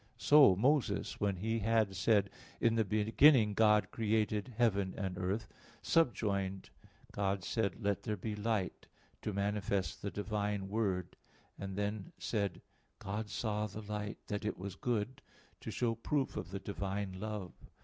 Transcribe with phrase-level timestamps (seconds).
[0.17, 5.47] So Moses, when he had said, "In the beginning God created heaven and earth,"
[5.83, 6.71] subjoined,
[7.11, 8.87] "God said, Let there be light,"
[9.21, 11.17] to manifest the divine Word;
[11.59, 12.63] and then said,
[12.97, 15.21] "God saw the light that it was good,"
[15.59, 17.53] to show proof of the divine love.